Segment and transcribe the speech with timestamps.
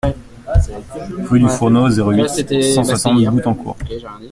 [1.29, 2.27] Rue du Fourneau, zéro huit,
[2.73, 3.77] cent soixante Boutancourt